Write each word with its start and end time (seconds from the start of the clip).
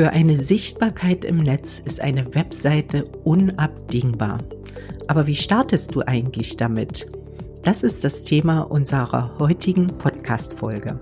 Für 0.00 0.12
eine 0.12 0.38
Sichtbarkeit 0.38 1.26
im 1.26 1.36
Netz 1.36 1.78
ist 1.78 2.00
eine 2.00 2.34
Webseite 2.34 3.04
unabdingbar. 3.24 4.38
Aber 5.08 5.26
wie 5.26 5.34
startest 5.34 5.94
du 5.94 6.00
eigentlich 6.00 6.56
damit? 6.56 7.06
Das 7.64 7.82
ist 7.82 8.02
das 8.02 8.24
Thema 8.24 8.62
unserer 8.62 9.38
heutigen 9.38 9.88
Podcast-Folge. 9.88 10.98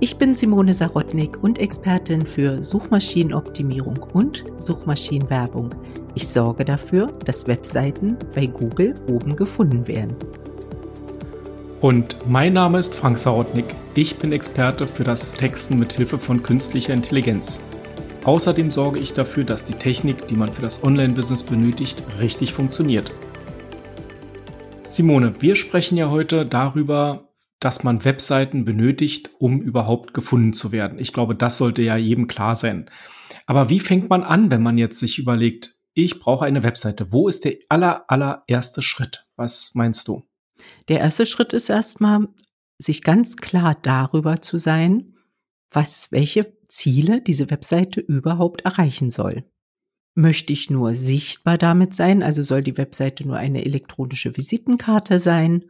Ich 0.00 0.16
bin 0.16 0.34
Simone 0.34 0.72
Sarotnik 0.72 1.44
und 1.44 1.58
Expertin 1.58 2.24
für 2.24 2.62
Suchmaschinenoptimierung 2.62 3.98
und 4.14 4.44
Suchmaschinenwerbung. 4.56 5.68
Ich 6.14 6.26
sorge 6.26 6.64
dafür, 6.64 7.08
dass 7.26 7.46
Webseiten 7.46 8.16
bei 8.34 8.46
Google 8.46 8.94
oben 9.10 9.36
gefunden 9.36 9.86
werden. 9.86 10.16
Und 11.82 12.16
mein 12.26 12.54
Name 12.54 12.78
ist 12.78 12.94
Frank 12.94 13.18
Sarotnik. 13.18 13.66
Ich 13.94 14.16
bin 14.16 14.32
Experte 14.32 14.86
für 14.86 15.04
das 15.04 15.34
Texten 15.34 15.78
mit 15.78 15.92
Hilfe 15.92 16.16
von 16.16 16.42
künstlicher 16.42 16.94
Intelligenz. 16.94 17.60
Außerdem 18.24 18.70
sorge 18.70 19.00
ich 19.00 19.14
dafür, 19.14 19.42
dass 19.42 19.64
die 19.64 19.74
Technik, 19.74 20.28
die 20.28 20.36
man 20.36 20.52
für 20.52 20.62
das 20.62 20.84
Online-Business 20.84 21.42
benötigt, 21.42 22.02
richtig 22.20 22.52
funktioniert. 22.52 23.12
Simone, 24.86 25.34
wir 25.40 25.56
sprechen 25.56 25.96
ja 25.98 26.08
heute 26.08 26.46
darüber, 26.46 27.32
dass 27.58 27.82
man 27.82 28.04
Webseiten 28.04 28.64
benötigt, 28.64 29.30
um 29.38 29.60
überhaupt 29.60 30.14
gefunden 30.14 30.52
zu 30.52 30.70
werden. 30.70 31.00
Ich 31.00 31.12
glaube, 31.12 31.34
das 31.34 31.56
sollte 31.56 31.82
ja 31.82 31.96
jedem 31.96 32.28
klar 32.28 32.54
sein. 32.54 32.88
Aber 33.46 33.70
wie 33.70 33.80
fängt 33.80 34.08
man 34.08 34.22
an, 34.22 34.50
wenn 34.50 34.62
man 34.62 34.78
jetzt 34.78 35.00
sich 35.00 35.18
überlegt, 35.18 35.76
ich 35.92 36.20
brauche 36.20 36.44
eine 36.44 36.62
Webseite? 36.62 37.12
Wo 37.12 37.26
ist 37.26 37.44
der 37.44 37.54
aller, 37.68 38.04
allererste 38.08 38.82
Schritt? 38.82 39.26
Was 39.34 39.72
meinst 39.74 40.06
du? 40.06 40.28
Der 40.88 41.00
erste 41.00 41.26
Schritt 41.26 41.52
ist 41.52 41.70
erstmal, 41.70 42.28
sich 42.78 43.02
ganz 43.02 43.36
klar 43.36 43.76
darüber 43.82 44.42
zu 44.42 44.58
sein, 44.58 45.16
was, 45.70 46.12
welche 46.12 46.52
Ziele 46.72 47.20
diese 47.20 47.50
Webseite 47.50 48.00
überhaupt 48.00 48.62
erreichen 48.62 49.10
soll. 49.10 49.44
Möchte 50.14 50.52
ich 50.52 50.70
nur 50.70 50.94
sichtbar 50.94 51.58
damit 51.58 51.94
sein, 51.94 52.22
also 52.22 52.42
soll 52.42 52.62
die 52.62 52.78
Webseite 52.78 53.26
nur 53.26 53.36
eine 53.36 53.64
elektronische 53.64 54.36
Visitenkarte 54.36 55.20
sein, 55.20 55.64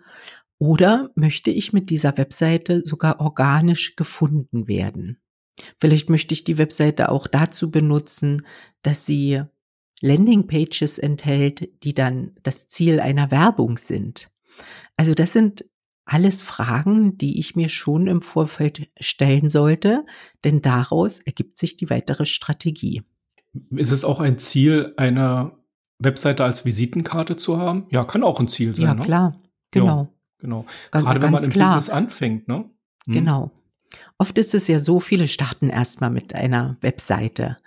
oder 0.58 1.11
möchte 1.17 1.50
ich 1.50 1.73
mit 1.73 1.91
dieser 1.91 2.17
Webseite 2.19 2.83
sogar 2.84 3.20
organisch 3.20 3.97
gefunden 3.97 4.69
werden? 4.69 5.20
Vielleicht 5.80 6.08
möchte 6.08 6.34
ich 6.34 6.45
die 6.45 6.56
Webseite 6.56 7.11
auch 7.11 7.27
dazu 7.27 7.73
benutzen, 7.73 8.47
dass 8.83 9.05
sie 9.05 9.42
Landingpages 10.00 10.98
enthält, 10.98 11.69
die 11.83 11.95
dann 11.95 12.36
das 12.45 12.69
Ziel 12.69 13.00
einer 13.00 13.33
Werbung 13.33 13.77
sind. 13.77 14.30
Also 14.97 15.14
das 15.14 15.33
sind 15.33 15.64
alles 16.05 16.42
Fragen, 16.42 17.17
die 17.17 17.39
ich 17.39 17.56
mir 17.56 17.69
schon 17.69 18.06
im 18.06 18.22
Vorfeld 18.22 18.89
stellen 18.98 19.48
sollte, 19.48 20.05
denn 20.45 20.62
daraus 20.62 21.20
ergibt 21.20 21.58
sich 21.58 21.77
die 21.77 21.91
weitere 21.91 22.27
Strategie. 22.27 23.03
Ist 23.70 23.92
es 23.92 24.05
auch 24.05 24.20
ein 24.20 24.39
Ziel, 24.39 24.95
eine 24.97 25.53
Webseite 25.98 26.45
als 26.45 26.64
Visitenkarte 26.64 27.36
zu 27.36 27.58
haben? 27.58 27.86
Ja, 27.91 28.05
kann 28.05 28.25
auch 28.25 28.41
ein 28.41 28.48
Ziel 28.48 28.75
sein. 28.75 28.86
Ja, 28.86 28.95
ne? 28.95 29.03
klar, 29.03 29.33
genau. 29.70 30.03
Ja, 30.03 30.08
genau. 30.39 30.67
Gerade 30.91 31.23
wenn 31.23 31.33
man 31.33 31.45
im 31.45 31.50
klar. 31.50 31.75
Business 31.75 31.91
anfängt, 31.91 32.48
ne? 32.48 32.64
Hm. 33.06 33.14
Genau. 33.14 33.50
Oft 34.19 34.39
ist 34.39 34.55
es 34.55 34.69
ja 34.69 34.80
so, 34.80 35.00
viele 35.00 35.28
starten 35.28 35.69
erstmal 35.69 36.11
mit 36.11 36.34
einer 36.34 36.77
Webseite. 36.80 37.58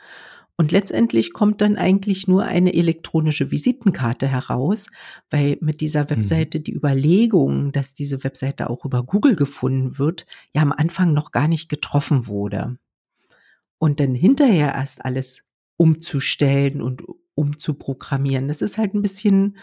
Und 0.57 0.71
letztendlich 0.71 1.33
kommt 1.33 1.59
dann 1.61 1.75
eigentlich 1.75 2.27
nur 2.27 2.43
eine 2.43 2.73
elektronische 2.73 3.51
Visitenkarte 3.51 4.27
heraus, 4.27 4.87
weil 5.29 5.57
mit 5.59 5.81
dieser 5.81 6.03
mhm. 6.05 6.09
Webseite 6.11 6.61
die 6.61 6.73
Überlegung, 6.73 7.71
dass 7.73 7.93
diese 7.93 8.23
Webseite 8.23 8.69
auch 8.69 8.85
über 8.85 9.03
Google 9.03 9.35
gefunden 9.35 9.97
wird, 9.99 10.25
ja 10.53 10.61
am 10.61 10.71
Anfang 10.71 11.13
noch 11.13 11.31
gar 11.31 11.49
nicht 11.49 11.67
getroffen 11.67 12.27
wurde. 12.27 12.77
Und 13.77 13.99
dann 13.99 14.15
hinterher 14.15 14.73
erst 14.73 15.03
alles 15.03 15.43
umzustellen 15.75 16.81
und 16.81 17.03
umzuprogrammieren, 17.35 18.47
das 18.47 18.61
ist 18.61 18.77
halt 18.77 18.93
ein 18.93 19.01
bisschen, 19.01 19.57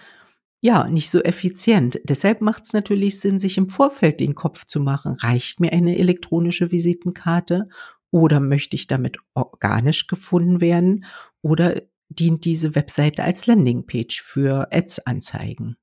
ja, 0.61 0.87
nicht 0.89 1.09
so 1.09 1.23
effizient. 1.23 2.01
Deshalb 2.05 2.43
macht 2.43 2.65
es 2.65 2.75
natürlich 2.75 3.19
Sinn, 3.19 3.41
sich 3.41 3.57
im 3.57 3.71
Vorfeld 3.71 4.21
den 4.21 4.35
Kopf 4.35 4.67
zu 4.67 4.79
machen, 4.79 5.15
reicht 5.15 5.59
mir 5.61 5.73
eine 5.73 5.97
elektronische 5.99 6.71
Visitenkarte 6.71 7.69
oder 8.13 8.39
möchte 8.39 8.77
ich 8.77 8.87
damit 8.87 9.19
organisch 9.35 10.07
gefunden 10.07 10.61
werden? 10.61 11.07
Oder 11.41 11.83
dient 12.11 12.45
diese 12.45 12.77
Webseite 12.77 13.25
als 13.25 13.47
Landingpage 13.47 14.23
für 14.23 14.69
Ads-Anzeigen? 14.71 15.77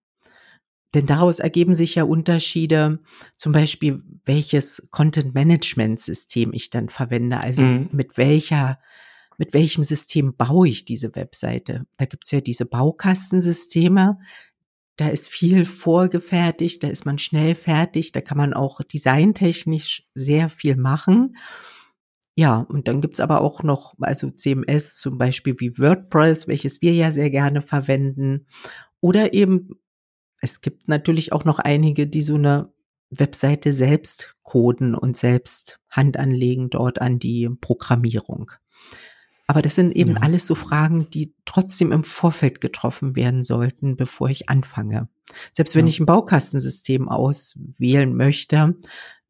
Denn 0.94 1.06
daraus 1.06 1.40
ergeben 1.40 1.74
sich 1.74 1.96
ja 1.96 2.04
Unterschiede, 2.04 3.00
zum 3.38 3.52
Beispiel 3.52 4.02
welches 4.26 4.88
Content-Management-System 4.92 6.54
ich 6.54 6.70
dann 6.70 6.90
verwende, 6.90 7.40
also 7.40 7.62
mhm. 7.62 7.90
mit 7.92 8.18
welcher, 8.18 8.80
mit 9.38 9.54
welchem 9.54 9.84
System 9.84 10.36
baue 10.36 10.68
ich 10.68 10.86
diese 10.86 11.16
Webseite. 11.16 11.86
Da 11.98 12.06
gibt's 12.06 12.32
ja 12.32 12.42
diese 12.42 12.66
Baukastensysteme, 12.66 14.20
da 14.98 15.08
ist 15.08 15.30
viel 15.30 15.66
vorgefertigt, 15.66 16.84
da 16.84 16.90
ist 16.90 17.06
man 17.06 17.18
schnell 17.18 17.56
fertig, 17.56 18.12
da 18.12 18.22
kann 18.22 18.38
man 18.38 18.54
auch 18.54 18.82
designtechnisch 18.82 20.08
sehr 20.14 20.50
viel 20.50 20.76
machen. 20.76 21.38
Ja, 22.40 22.60
und 22.70 22.88
dann 22.88 23.02
gibt's 23.02 23.20
aber 23.20 23.42
auch 23.42 23.64
noch, 23.64 23.96
also 24.00 24.32
CMS 24.32 24.98
zum 24.98 25.18
Beispiel 25.18 25.60
wie 25.60 25.78
WordPress, 25.78 26.48
welches 26.48 26.82
wir 26.82 26.94
ja 26.94 27.12
sehr 27.12 27.30
gerne 27.30 27.62
verwenden. 27.62 28.46
Oder 29.02 29.34
eben, 29.34 29.72
es 30.40 30.62
gibt 30.62 30.88
natürlich 30.88 31.34
auch 31.34 31.44
noch 31.44 31.60
einige, 31.60 32.08
die 32.08 32.22
so 32.22 32.36
eine 32.36 32.72
Webseite 33.10 33.74
selbst 33.74 34.38
coden 34.44 34.96
und 34.96 35.18
selbst 35.18 35.82
Hand 35.90 36.16
anlegen 36.16 36.70
dort 36.70 37.02
an 37.02 37.20
die 37.20 37.50
Programmierung. 37.60 38.54
Aber 39.46 39.62
das 39.62 39.76
sind 39.76 39.94
eben 39.94 40.12
ja. 40.12 40.22
alles 40.22 40.48
so 40.48 40.56
Fragen, 40.56 41.10
die 41.10 41.36
trotzdem 41.44 41.92
im 41.92 42.06
Vorfeld 42.06 42.62
getroffen 42.62 43.18
werden 43.18 43.44
sollten, 43.44 43.98
bevor 43.98 44.30
ich 44.30 44.48
anfange. 44.48 45.10
Selbst 45.52 45.76
wenn 45.76 45.88
ja. 45.88 45.90
ich 45.90 46.00
ein 46.00 46.06
Baukastensystem 46.06 47.10
auswählen 47.10 48.16
möchte, 48.16 48.78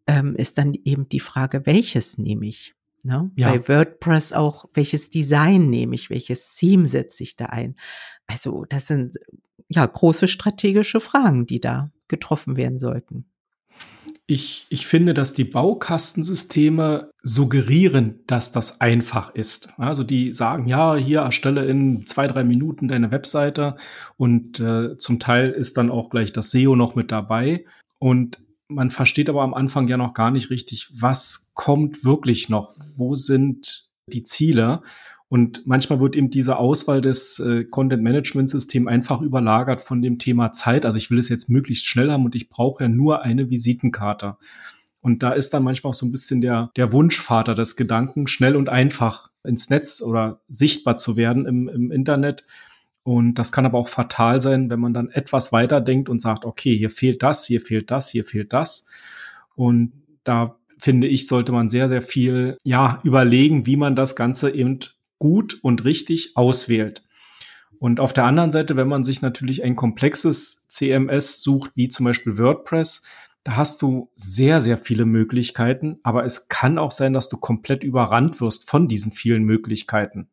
ähm, 0.06 0.36
ist 0.36 0.60
dann 0.60 0.76
eben 0.76 1.10
die 1.10 1.20
Frage, 1.20 1.66
welches 1.66 2.20
nehme 2.20 2.46
ich? 2.46 2.76
Ne? 3.04 3.32
Ja. 3.36 3.52
Bei 3.52 3.68
WordPress 3.68 4.34
auch, 4.34 4.66
welches 4.74 5.10
Design 5.10 5.70
nehme 5.70 5.96
ich, 5.96 6.10
welches 6.10 6.56
Theme 6.56 6.88
setze 6.88 7.24
ich 7.24 7.36
da 7.36 7.46
ein? 7.46 7.76
Also 8.28 8.66
das 8.68 8.88
sind 8.88 9.18
ja 9.70 9.86
große 9.86 10.28
strategische 10.28 11.00
Fragen, 11.00 11.46
die 11.46 11.60
da 11.60 11.92
getroffen 12.08 12.58
werden 12.58 12.78
sollten. 12.78 13.26
Ich, 14.26 14.68
ich 14.70 14.86
finde, 14.86 15.16
dass 15.16 15.34
die 15.34 15.44
Baukastensysteme 15.44 17.12
suggerieren, 17.24 18.20
dass 18.28 18.52
das 18.52 18.80
einfach 18.80 19.34
ist. 19.34 19.74
Also 19.80 20.04
die 20.04 20.34
sagen, 20.34 20.68
ja, 20.68 20.96
hier 20.96 21.22
erstelle 21.22 21.66
in 21.66 22.06
zwei, 22.06 22.28
drei 22.28 22.44
Minuten 22.44 22.88
deine 22.88 23.10
Webseite 23.10 23.76
und 24.18 24.60
äh, 24.60 24.98
zum 24.98 25.20
Teil 25.20 25.50
ist 25.50 25.78
dann 25.78 25.90
auch 25.90 26.10
gleich 26.10 26.32
das 26.32 26.52
SEO 26.52 26.76
noch 26.76 26.94
mit 26.94 27.12
dabei. 27.12 27.66
Und 27.98 28.40
man 28.70 28.92
versteht 28.92 29.30
aber 29.30 29.42
am 29.42 29.54
Anfang 29.54 29.88
ja 29.88 29.98
noch 29.98 30.14
gar 30.14 30.32
nicht 30.32 30.50
richtig, 30.50 30.90
was 30.94 31.52
kommt 31.56 32.06
wirklich 32.06 32.50
noch, 32.50 32.74
wo 32.96 33.16
sind 33.16 33.90
die 34.08 34.24
Ziele. 34.24 34.82
Und 35.28 35.68
manchmal 35.68 36.00
wird 36.00 36.16
eben 36.16 36.30
diese 36.30 36.58
Auswahl 36.58 37.02
des 37.02 37.40
äh, 37.40 37.64
Content 37.66 38.02
Management 38.02 38.50
System 38.50 38.88
einfach 38.88 39.22
überlagert 39.22 39.82
von 39.82 40.02
dem 40.02 40.18
Thema 40.18 40.52
Zeit. 40.52 40.86
Also 40.86 40.98
ich 40.98 41.12
will 41.12 41.20
es 41.20 41.30
jetzt 41.30 41.50
möglichst 41.50 41.86
schnell 41.86 42.12
haben 42.12 42.26
und 42.26 42.36
ich 42.36 42.50
brauche 42.50 42.84
ja 42.84 42.90
nur 42.90 43.22
eine 43.22 43.50
Visitenkarte. 43.50 44.38
Und 45.02 45.24
da 45.24 45.32
ist 45.32 45.54
dann 45.54 45.64
manchmal 45.64 45.90
auch 45.92 45.96
so 45.96 46.06
ein 46.06 46.12
bisschen 46.12 46.42
der, 46.42 46.72
der 46.76 46.92
Wunschvater 46.92 47.56
des 47.56 47.76
Gedanken, 47.76 48.28
schnell 48.28 48.56
und 48.56 48.70
einfach 48.70 49.30
ins 49.44 49.70
Netz 49.70 50.02
oder 50.02 50.42
sichtbar 50.48 50.96
zu 50.96 51.16
werden 51.16 51.46
im, 51.46 51.70
im 51.70 51.92
Internet. 51.92 52.46
Und 53.04 53.36
das 53.36 53.52
kann 53.52 53.66
aber 53.66 53.78
auch 53.78 53.88
fatal 53.88 54.42
sein, 54.42 54.70
wenn 54.70 54.80
man 54.80 54.94
dann 54.94 55.10
etwas 55.10 55.52
weiter 55.52 55.82
denkt 55.82 56.10
und 56.10 56.22
sagt, 56.22 56.46
okay, 56.46 56.78
hier 56.78 56.90
fehlt 56.90 57.24
das, 57.24 57.46
hier 57.46 57.62
fehlt 57.62 57.92
das, 57.92 58.10
hier 58.10 58.26
fehlt 58.26 58.54
das. 58.54 58.88
Und 59.56 59.94
da 60.24 60.58
finde 60.78 61.08
ich, 61.08 61.28
sollte 61.28 61.52
man 61.52 61.70
sehr, 61.70 61.90
sehr 61.90 62.02
viel, 62.02 62.58
ja, 62.64 63.00
überlegen, 63.04 63.66
wie 63.66 63.78
man 63.78 63.96
das 63.96 64.16
Ganze 64.16 64.52
eben 64.52 64.80
gut 65.18 65.60
und 65.62 65.84
richtig 65.86 66.32
auswählt. 66.36 67.04
Und 67.80 68.00
auf 68.00 68.14
der 68.14 68.26
anderen 68.26 68.52
Seite, 68.52 68.76
wenn 68.76 68.88
man 68.88 69.04
sich 69.04 69.22
natürlich 69.22 69.64
ein 69.64 69.76
komplexes 69.76 70.68
CMS 70.68 71.42
sucht, 71.42 71.72
wie 71.76 71.88
zum 71.88 72.06
Beispiel 72.06 72.38
WordPress, 72.38 73.04
da 73.44 73.56
hast 73.56 73.82
du 73.82 74.12
sehr, 74.16 74.60
sehr 74.60 74.78
viele 74.78 75.06
Möglichkeiten, 75.06 76.00
aber 76.04 76.26
es 76.26 76.50
kann 76.50 76.78
auch 76.78 76.92
sein, 76.92 77.14
dass 77.14 77.30
du 77.30 77.38
komplett 77.38 77.84
überrannt 77.84 78.42
wirst 78.42 78.70
von 78.70 78.90
diesen 78.90 79.14
vielen 79.14 79.44
Möglichkeiten. 79.44 80.30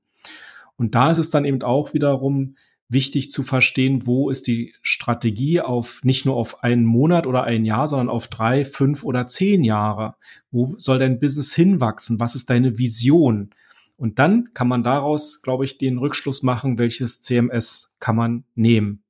Und 0.76 0.94
da 0.94 1.10
ist 1.10 1.18
es 1.18 1.30
dann 1.30 1.44
eben 1.44 1.62
auch 1.62 1.94
wiederum 1.94 2.56
wichtig 2.88 3.30
zu 3.30 3.42
verstehen, 3.42 4.06
wo 4.06 4.30
ist 4.30 4.46
die 4.46 4.74
Strategie 4.82 5.60
auf 5.60 6.00
nicht 6.04 6.24
nur 6.24 6.36
auf 6.36 6.62
einen 6.62 6.84
Monat 6.84 7.26
oder 7.26 7.44
ein 7.44 7.64
Jahr, 7.64 7.88
sondern 7.88 8.08
auf 8.08 8.28
drei, 8.28 8.64
fünf 8.64 9.02
oder 9.04 9.26
zehn 9.26 9.64
Jahre. 9.64 10.14
Wo 10.50 10.76
soll 10.76 10.98
dein 10.98 11.18
Business 11.18 11.54
hinwachsen? 11.54 12.20
Was 12.20 12.34
ist 12.34 12.48
deine 12.50 12.78
Vision? 12.78 13.50
Und 13.96 14.18
dann 14.18 14.52
kann 14.52 14.68
man 14.68 14.84
daraus, 14.84 15.42
glaube 15.42 15.64
ich, 15.64 15.78
den 15.78 15.98
Rückschluss 15.98 16.42
machen, 16.42 16.78
welches 16.78 17.22
CMS 17.22 17.96
kann 17.98 18.16
man 18.16 18.44
nehmen. 18.54 19.02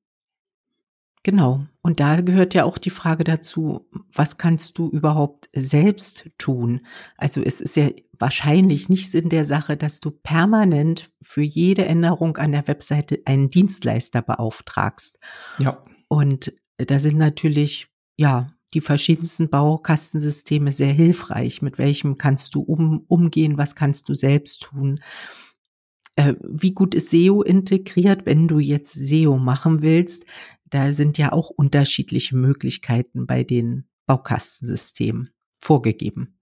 Genau. 1.26 1.66
Und 1.82 1.98
da 1.98 2.20
gehört 2.20 2.54
ja 2.54 2.62
auch 2.62 2.78
die 2.78 2.90
Frage 2.90 3.24
dazu, 3.24 3.88
was 4.12 4.38
kannst 4.38 4.78
du 4.78 4.88
überhaupt 4.88 5.48
selbst 5.52 6.30
tun? 6.38 6.86
Also 7.16 7.42
es 7.42 7.60
ist 7.60 7.74
ja 7.74 7.90
wahrscheinlich 8.16 8.88
nicht 8.88 9.12
in 9.12 9.28
der 9.28 9.44
Sache, 9.44 9.76
dass 9.76 9.98
du 9.98 10.12
permanent 10.12 11.12
für 11.20 11.42
jede 11.42 11.84
Änderung 11.84 12.36
an 12.36 12.52
der 12.52 12.68
Webseite 12.68 13.22
einen 13.24 13.50
Dienstleister 13.50 14.22
beauftragst. 14.22 15.18
Ja. 15.58 15.82
Und 16.06 16.52
da 16.76 17.00
sind 17.00 17.18
natürlich, 17.18 17.88
ja, 18.16 18.52
die 18.72 18.80
verschiedensten 18.80 19.50
Baukastensysteme 19.50 20.70
sehr 20.70 20.92
hilfreich. 20.92 21.60
Mit 21.60 21.76
welchem 21.76 22.18
kannst 22.18 22.54
du 22.54 22.60
um, 22.60 23.04
umgehen? 23.08 23.58
Was 23.58 23.74
kannst 23.74 24.08
du 24.08 24.14
selbst 24.14 24.62
tun? 24.62 25.00
Äh, 26.14 26.34
wie 26.40 26.72
gut 26.72 26.94
ist 26.94 27.10
SEO 27.10 27.42
integriert, 27.42 28.26
wenn 28.26 28.46
du 28.46 28.60
jetzt 28.60 28.94
SEO 28.94 29.38
machen 29.38 29.82
willst? 29.82 30.24
Da 30.70 30.92
sind 30.92 31.18
ja 31.18 31.32
auch 31.32 31.50
unterschiedliche 31.50 32.36
Möglichkeiten 32.36 33.26
bei 33.26 33.44
den 33.44 33.84
Baukastensystemen 34.06 35.30
vorgegeben. 35.58 36.36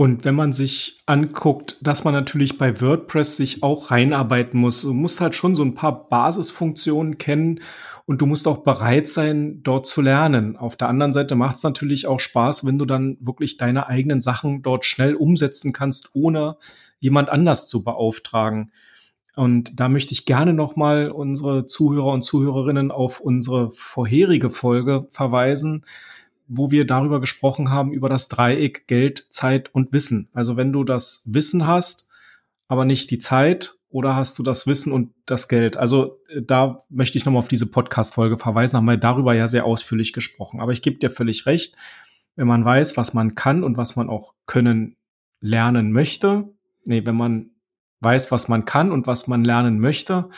Und 0.00 0.24
wenn 0.24 0.34
man 0.34 0.54
sich 0.54 0.98
anguckt, 1.04 1.76
dass 1.82 2.04
man 2.04 2.14
natürlich 2.14 2.56
bei 2.56 2.80
WordPress 2.80 3.36
sich 3.36 3.62
auch 3.62 3.90
reinarbeiten 3.90 4.58
muss, 4.58 4.80
du 4.80 4.94
musst 4.94 5.20
halt 5.20 5.34
schon 5.34 5.54
so 5.54 5.62
ein 5.62 5.74
paar 5.74 6.08
Basisfunktionen 6.08 7.18
kennen 7.18 7.60
und 8.06 8.22
du 8.22 8.26
musst 8.26 8.48
auch 8.48 8.64
bereit 8.64 9.08
sein, 9.08 9.62
dort 9.62 9.86
zu 9.86 10.00
lernen. 10.00 10.56
Auf 10.56 10.76
der 10.76 10.88
anderen 10.88 11.12
Seite 11.12 11.34
macht 11.34 11.56
es 11.56 11.62
natürlich 11.64 12.06
auch 12.06 12.18
Spaß, 12.18 12.64
wenn 12.64 12.78
du 12.78 12.86
dann 12.86 13.18
wirklich 13.20 13.58
deine 13.58 13.88
eigenen 13.88 14.22
Sachen 14.22 14.62
dort 14.62 14.86
schnell 14.86 15.14
umsetzen 15.14 15.74
kannst, 15.74 16.14
ohne 16.14 16.56
jemand 16.98 17.28
anders 17.28 17.68
zu 17.68 17.84
beauftragen. 17.84 18.72
Und 19.36 19.78
da 19.78 19.88
möchte 19.88 20.12
ich 20.12 20.26
gerne 20.26 20.52
nochmal 20.52 21.10
unsere 21.10 21.66
Zuhörer 21.66 22.12
und 22.12 22.22
Zuhörerinnen 22.22 22.90
auf 22.90 23.20
unsere 23.20 23.70
vorherige 23.70 24.50
Folge 24.50 25.06
verweisen, 25.10 25.84
wo 26.48 26.70
wir 26.70 26.86
darüber 26.86 27.20
gesprochen 27.20 27.70
haben, 27.70 27.92
über 27.92 28.08
das 28.08 28.28
Dreieck 28.28 28.86
Geld, 28.88 29.26
Zeit 29.30 29.72
und 29.72 29.92
Wissen. 29.92 30.28
Also 30.32 30.56
wenn 30.56 30.72
du 30.72 30.84
das 30.84 31.22
Wissen 31.26 31.66
hast, 31.66 32.10
aber 32.68 32.84
nicht 32.84 33.10
die 33.10 33.18
Zeit, 33.18 33.76
oder 33.90 34.14
hast 34.14 34.38
du 34.38 34.42
das 34.42 34.66
Wissen 34.66 34.92
und 34.92 35.12
das 35.26 35.48
Geld? 35.48 35.76
Also 35.76 36.20
äh, 36.28 36.42
da 36.42 36.84
möchte 36.88 37.18
ich 37.18 37.24
nochmal 37.24 37.40
auf 37.40 37.48
diese 37.48 37.70
Podcast-Folge 37.70 38.38
verweisen, 38.38 38.76
haben 38.76 38.84
wir 38.84 38.96
darüber 38.96 39.34
ja 39.34 39.48
sehr 39.48 39.64
ausführlich 39.64 40.12
gesprochen. 40.12 40.60
Aber 40.60 40.72
ich 40.72 40.82
gebe 40.82 40.98
dir 40.98 41.10
völlig 41.10 41.46
recht, 41.46 41.76
wenn 42.36 42.46
man 42.46 42.64
weiß, 42.64 42.96
was 42.96 43.14
man 43.14 43.34
kann 43.34 43.64
und 43.64 43.76
was 43.76 43.96
man 43.96 44.08
auch 44.08 44.34
können 44.46 44.96
lernen 45.40 45.92
möchte, 45.92 46.48
nee, 46.84 47.04
wenn 47.04 47.16
man 47.16 47.50
weiß, 48.00 48.32
was 48.32 48.48
man 48.48 48.64
kann 48.64 48.92
und 48.92 49.06
was 49.06 49.26
man 49.26 49.44
lernen 49.44 49.78
möchte, 49.78 50.28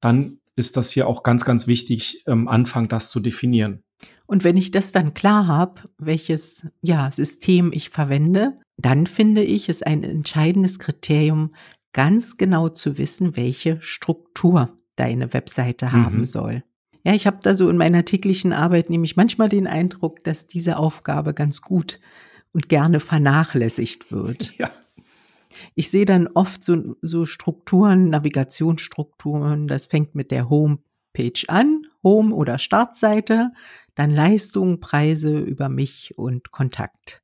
dann 0.00 0.38
ist 0.56 0.76
das 0.76 0.90
hier 0.90 1.08
auch 1.08 1.22
ganz, 1.22 1.44
ganz 1.44 1.66
wichtig, 1.66 2.22
am 2.26 2.48
Anfang 2.48 2.88
das 2.88 3.10
zu 3.10 3.20
definieren. 3.20 3.82
Und 4.26 4.44
wenn 4.44 4.56
ich 4.56 4.70
das 4.70 4.92
dann 4.92 5.14
klar 5.14 5.46
habe, 5.46 5.82
welches 5.98 6.66
ja, 6.80 7.10
System 7.10 7.72
ich 7.72 7.90
verwende, 7.90 8.56
dann 8.76 9.06
finde 9.06 9.42
ich 9.42 9.68
es 9.68 9.82
ein 9.82 10.02
entscheidendes 10.02 10.78
Kriterium, 10.78 11.54
ganz 11.92 12.36
genau 12.36 12.68
zu 12.68 12.98
wissen, 12.98 13.36
welche 13.36 13.80
Struktur 13.82 14.76
deine 14.96 15.32
Webseite 15.32 15.86
mhm. 15.86 15.92
haben 15.92 16.24
soll. 16.24 16.64
Ja, 17.04 17.12
ich 17.12 17.26
habe 17.26 17.38
da 17.42 17.54
so 17.54 17.68
in 17.68 17.76
meiner 17.76 18.04
täglichen 18.04 18.52
Arbeit 18.52 18.88
nämlich 18.88 19.14
manchmal 19.14 19.50
den 19.50 19.66
Eindruck, 19.66 20.24
dass 20.24 20.46
diese 20.46 20.78
Aufgabe 20.78 21.34
ganz 21.34 21.60
gut 21.60 22.00
und 22.52 22.68
gerne 22.68 23.00
vernachlässigt 23.00 24.10
wird. 24.10 24.52
Ja. 24.58 24.70
Ich 25.74 25.90
sehe 25.90 26.06
dann 26.06 26.28
oft 26.28 26.64
so, 26.64 26.96
so 27.02 27.24
Strukturen, 27.24 28.10
Navigationsstrukturen, 28.10 29.68
das 29.68 29.86
fängt 29.86 30.14
mit 30.14 30.30
der 30.30 30.48
Homepage 30.50 31.42
an, 31.48 31.86
Home 32.02 32.34
oder 32.34 32.58
Startseite, 32.58 33.52
dann 33.94 34.10
Leistung, 34.10 34.80
Preise 34.80 35.38
über 35.38 35.68
mich 35.68 36.14
und 36.16 36.50
Kontakt. 36.50 37.22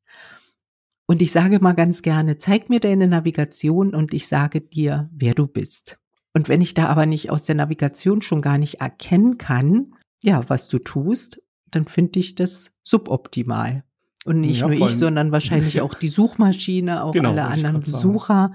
Und 1.07 1.23
ich 1.23 1.33
sage 1.33 1.59
mal 1.59 1.73
ganz 1.73 2.03
gerne, 2.03 2.39
zeig 2.39 2.71
mir 2.71 2.79
deine 2.79 3.09
Navigation 3.09 3.95
und 3.97 4.15
ich 4.15 4.29
sage 4.29 4.61
dir, 4.61 5.11
wer 5.13 5.35
du 5.35 5.49
bist. 5.49 5.99
Und 6.33 6.49
wenn 6.49 6.61
ich 6.61 6.75
da 6.75 6.87
aber 6.87 7.07
nicht 7.07 7.31
aus 7.31 7.45
der 7.45 7.57
Navigation 7.57 8.23
schon 8.23 8.41
gar 8.41 8.59
nicht 8.59 8.81
erkennen 8.81 9.37
kann, 9.37 9.97
ja, 10.23 10.49
was 10.49 10.69
du 10.69 10.79
tust, 10.79 11.43
dann 11.67 11.87
finde 11.87 12.21
ich 12.21 12.37
das 12.37 12.73
suboptimal. 12.85 13.83
Und 14.25 14.41
nicht 14.41 14.61
ja, 14.61 14.69
nur 14.69 14.89
ich, 14.89 14.97
sondern 14.97 15.33
wahrscheinlich 15.33 15.81
auch 15.83 15.95
die 15.95 16.09
Suchmaschine, 16.09 17.05
auch 17.05 17.13
genau, 17.13 17.31
alle 17.31 17.47
anderen 17.47 17.81
Besucher. 17.81 18.53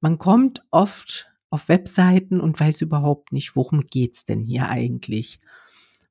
Man 0.00 0.18
kommt 0.18 0.64
oft 0.70 1.30
auf 1.50 1.68
Webseiten 1.68 2.40
und 2.40 2.58
weiß 2.58 2.80
überhaupt 2.82 3.32
nicht, 3.32 3.54
worum 3.54 3.80
geht's 3.82 4.24
denn 4.24 4.42
hier 4.42 4.68
eigentlich. 4.68 5.40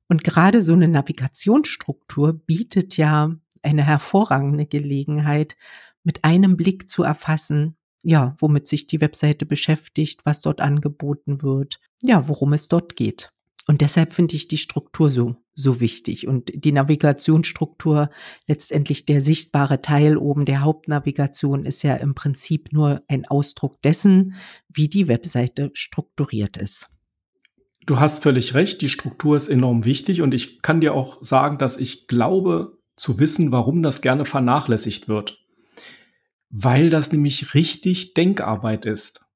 Und 0.08 0.24
gerade 0.24 0.62
so 0.62 0.72
eine 0.72 0.88
Navigationsstruktur 0.88 2.32
bietet 2.32 2.96
ja 2.96 3.34
eine 3.62 3.84
hervorragende 3.84 4.66
Gelegenheit, 4.66 5.56
mit 6.02 6.24
einem 6.24 6.56
Blick 6.56 6.88
zu 6.88 7.02
erfassen, 7.02 7.76
ja, 8.02 8.36
womit 8.38 8.68
sich 8.68 8.86
die 8.86 9.00
Webseite 9.00 9.46
beschäftigt, 9.46 10.24
was 10.24 10.42
dort 10.42 10.60
angeboten 10.60 11.42
wird, 11.42 11.80
ja, 12.02 12.28
worum 12.28 12.52
es 12.52 12.68
dort 12.68 12.96
geht. 12.96 13.32
Und 13.66 13.80
deshalb 13.80 14.12
finde 14.12 14.36
ich 14.36 14.46
die 14.46 14.58
Struktur 14.58 15.10
so, 15.10 15.36
so 15.54 15.80
wichtig. 15.80 16.26
Und 16.26 16.50
die 16.54 16.72
Navigationsstruktur, 16.72 18.10
letztendlich 18.46 19.06
der 19.06 19.22
sichtbare 19.22 19.80
Teil 19.80 20.18
oben 20.18 20.44
der 20.44 20.60
Hauptnavigation, 20.60 21.64
ist 21.64 21.82
ja 21.82 21.94
im 21.94 22.14
Prinzip 22.14 22.72
nur 22.72 23.02
ein 23.08 23.24
Ausdruck 23.24 23.80
dessen, 23.80 24.34
wie 24.68 24.88
die 24.88 25.08
Webseite 25.08 25.70
strukturiert 25.72 26.58
ist. 26.58 26.90
Du 27.86 28.00
hast 28.00 28.22
völlig 28.22 28.54
recht, 28.54 28.80
die 28.80 28.88
Struktur 28.88 29.36
ist 29.36 29.48
enorm 29.48 29.84
wichtig 29.84 30.22
und 30.22 30.32
ich 30.32 30.62
kann 30.62 30.80
dir 30.80 30.94
auch 30.94 31.22
sagen, 31.22 31.58
dass 31.58 31.78
ich 31.78 32.06
glaube 32.06 32.78
zu 32.96 33.18
wissen, 33.18 33.52
warum 33.52 33.82
das 33.82 34.00
gerne 34.00 34.24
vernachlässigt 34.24 35.08
wird. 35.08 35.44
Weil 36.48 36.88
das 36.88 37.12
nämlich 37.12 37.54
richtig 37.54 38.14
Denkarbeit 38.14 38.86
ist. 38.86 39.26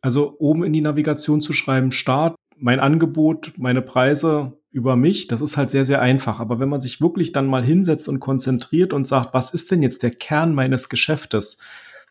Also 0.00 0.36
oben 0.38 0.64
in 0.64 0.72
die 0.72 0.80
Navigation 0.80 1.40
zu 1.40 1.52
schreiben, 1.52 1.92
Start, 1.92 2.34
mein 2.60 2.80
Angebot, 2.80 3.52
meine 3.56 3.82
Preise 3.82 4.58
über 4.70 4.96
mich, 4.96 5.26
das 5.26 5.40
ist 5.40 5.56
halt 5.56 5.70
sehr, 5.70 5.84
sehr 5.84 6.00
einfach. 6.00 6.38
Aber 6.40 6.60
wenn 6.60 6.68
man 6.68 6.80
sich 6.80 7.00
wirklich 7.00 7.32
dann 7.32 7.46
mal 7.46 7.64
hinsetzt 7.64 8.08
und 8.08 8.20
konzentriert 8.20 8.92
und 8.92 9.06
sagt, 9.06 9.34
was 9.34 9.52
ist 9.52 9.70
denn 9.70 9.82
jetzt 9.82 10.02
der 10.02 10.12
Kern 10.12 10.54
meines 10.54 10.88
Geschäftes? 10.88 11.60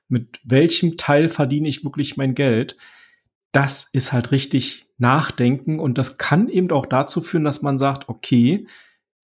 Mit 0.07 0.40
welchem 0.44 0.98
Teil 0.98 1.30
verdiene 1.30 1.69
ich 1.69 1.84
wirklich 1.84 2.18
mein 2.18 2.36
Geld? 2.36 2.78
Das 3.51 3.90
ist 3.94 4.12
halt 4.12 4.31
richtig 4.31 4.88
nachdenken 4.98 5.80
und 5.80 5.98
das 5.98 6.18
kann 6.18 6.50
eben 6.50 6.72
auch 6.72 6.86
dazu 6.86 7.22
führen, 7.22 7.45
dass 7.45 7.62
man 7.62 7.78
sagt, 7.78 8.10
okay, 8.10 8.68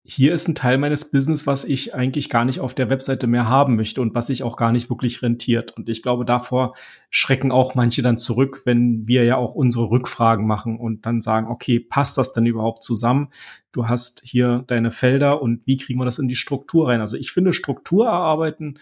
hier 0.09 0.33
ist 0.33 0.47
ein 0.47 0.55
Teil 0.55 0.79
meines 0.79 1.11
Business, 1.11 1.49
was 1.49 1.65
ich 1.65 1.95
eigentlich 1.95 2.29
gar 2.29 2.45
nicht 2.45 2.61
auf 2.61 2.75
der 2.75 2.91
Webseite 2.91 3.27
mehr 3.27 3.49
haben 3.49 3.75
möchte 3.75 4.01
und 4.01 4.15
was 4.15 4.29
sich 4.29 4.45
auch 4.45 4.57
gar 4.57 4.71
nicht 4.71 4.89
wirklich 4.89 5.21
rentiert. 5.21 5.77
Und 5.77 5.89
ich 5.89 6.01
glaube, 6.01 6.25
davor 6.25 6.75
schrecken 7.11 7.51
auch 7.51 7.75
manche 7.75 8.03
dann 8.03 8.17
zurück, 8.17 8.63
wenn 8.65 9.09
wir 9.09 9.25
ja 9.25 9.37
auch 9.37 9.57
unsere 9.57 9.91
Rückfragen 9.91 10.47
machen 10.47 10.79
und 10.79 11.07
dann 11.07 11.21
sagen, 11.21 11.49
okay, 11.49 11.81
passt 11.81 12.19
das 12.19 12.33
denn 12.33 12.47
überhaupt 12.47 12.85
zusammen? 12.85 13.29
Du 13.73 13.89
hast 13.89 14.23
hier 14.25 14.63
deine 14.69 14.93
Felder 14.93 15.43
und 15.43 15.67
wie 15.67 15.77
kriegen 15.77 15.99
wir 15.99 16.05
das 16.05 16.21
in 16.21 16.29
die 16.29 16.37
Struktur 16.37 16.89
rein? 16.89 17.01
Also 17.01 17.17
ich 17.17 17.33
finde, 17.33 17.53
Struktur 17.53 18.07
erarbeiten 18.07 18.79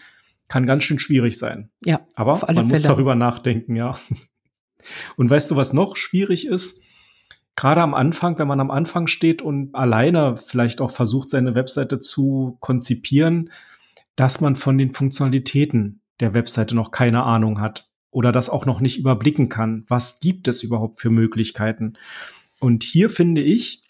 kann 0.47 0.67
ganz 0.67 0.83
schön 0.83 0.99
schwierig 0.99 1.39
sein. 1.39 1.69
Ja. 1.83 2.01
Aber 2.13 2.33
man 2.33 2.39
Fälle. 2.39 2.63
muss 2.63 2.83
darüber 2.83 3.15
nachdenken, 3.15 3.75
ja. 3.75 3.95
Und 5.17 5.27
weißt 5.27 5.49
du, 5.49 5.55
was 5.55 5.73
noch 5.73 5.95
schwierig 5.95 6.45
ist? 6.45 6.83
Gerade 7.55 7.81
am 7.81 7.93
Anfang, 7.93 8.37
wenn 8.39 8.47
man 8.47 8.59
am 8.59 8.71
Anfang 8.71 9.07
steht 9.07 9.41
und 9.41 9.73
alleine 9.75 10.37
vielleicht 10.37 10.81
auch 10.81 10.91
versucht, 10.91 11.29
seine 11.29 11.55
Webseite 11.55 11.99
zu 11.99 12.57
konzipieren, 12.59 13.51
dass 14.15 14.41
man 14.41 14.55
von 14.55 14.77
den 14.77 14.91
Funktionalitäten 14.91 16.01
der 16.19 16.33
Webseite 16.33 16.75
noch 16.75 16.91
keine 16.91 17.23
Ahnung 17.23 17.59
hat 17.59 17.89
oder 18.11 18.31
das 18.31 18.49
auch 18.49 18.65
noch 18.65 18.79
nicht 18.79 18.97
überblicken 18.97 19.49
kann. 19.49 19.85
Was 19.87 20.19
gibt 20.19 20.47
es 20.47 20.63
überhaupt 20.63 20.99
für 20.99 21.09
Möglichkeiten? 21.09 21.93
Und 22.59 22.83
hier 22.83 23.09
finde 23.09 23.41
ich, 23.41 23.83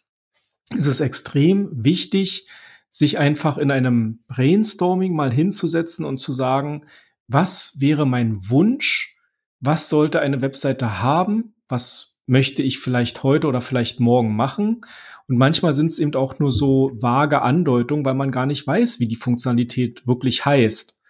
ist 0.75 0.88
es 0.88 1.00
extrem 1.00 1.69
wichtig, 1.72 2.48
sich 2.89 3.19
einfach 3.19 3.57
in 3.57 3.72
einem 3.72 4.24
Brainstorming 4.27 5.13
mal 5.13 5.31
hinzusetzen 5.31 6.05
und 6.05 6.17
zu 6.17 6.31
sagen, 6.31 6.86
was 7.27 7.75
wäre 7.79 8.07
mein 8.07 8.50
Wunsch? 8.50 9.17
Was 9.60 9.89
sollte 9.89 10.22
eine 10.22 10.41
Webseite 10.41 11.01
haben? 11.01 11.55
Was 11.67 12.14
möchte 12.27 12.63
ich 12.63 12.79
vielleicht 12.79 13.24
heute 13.24 13.48
oder 13.48 13.62
vielleicht 13.62 14.00
morgen 14.00 14.36
machen. 14.36 14.82
Und 15.27 15.38
manchmal 15.38 15.74
sind 15.74 15.88
es 15.88 16.00
eben 16.00 16.15
auch 16.15 16.39
nur 16.39 16.51
so 16.51 16.91
vage 16.96 17.41
Andeutungen, 17.41 18.05
weil 18.05 18.15
man 18.15 18.32
gar 18.32 18.46
nicht 18.46 18.65
weiß, 18.65 19.00
wie 19.00 19.08
die 19.08 19.15
Funktionalität 19.15 20.08
wirklich 20.08 20.46
heißt. 20.46 21.01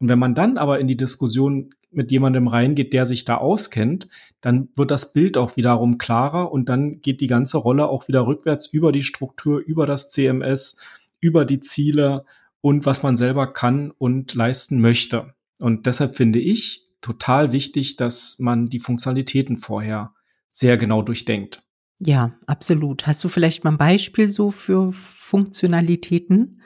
Und 0.00 0.08
wenn 0.08 0.18
man 0.18 0.34
dann 0.34 0.58
aber 0.58 0.80
in 0.80 0.88
die 0.88 0.96
Diskussion 0.96 1.74
mit 1.92 2.10
jemandem 2.10 2.48
reingeht, 2.48 2.92
der 2.92 3.06
sich 3.06 3.24
da 3.24 3.36
auskennt, 3.36 4.08
dann 4.40 4.68
wird 4.76 4.90
das 4.90 5.12
Bild 5.12 5.36
auch 5.36 5.56
wiederum 5.56 5.98
klarer 5.98 6.50
und 6.50 6.68
dann 6.68 7.00
geht 7.00 7.20
die 7.20 7.26
ganze 7.26 7.58
Rolle 7.58 7.88
auch 7.88 8.08
wieder 8.08 8.26
rückwärts 8.26 8.66
über 8.66 8.92
die 8.92 9.02
Struktur, 9.02 9.60
über 9.60 9.86
das 9.86 10.08
CMS, 10.08 10.78
über 11.20 11.44
die 11.44 11.60
Ziele 11.60 12.24
und 12.60 12.86
was 12.86 13.02
man 13.02 13.16
selber 13.16 13.52
kann 13.52 13.90
und 13.90 14.34
leisten 14.34 14.80
möchte. 14.80 15.34
Und 15.60 15.86
deshalb 15.86 16.16
finde 16.16 16.38
ich 16.38 16.88
total 17.00 17.52
wichtig, 17.52 17.96
dass 17.96 18.38
man 18.38 18.66
die 18.66 18.80
Funktionalitäten 18.80 19.58
vorher 19.58 20.14
sehr 20.52 20.76
genau 20.76 21.02
durchdenkt. 21.02 21.62
Ja, 21.98 22.32
absolut. 22.46 23.06
Hast 23.06 23.24
du 23.24 23.28
vielleicht 23.28 23.64
mal 23.64 23.70
ein 23.70 23.78
Beispiel 23.78 24.28
so 24.28 24.50
für 24.50 24.92
Funktionalitäten, 24.92 26.60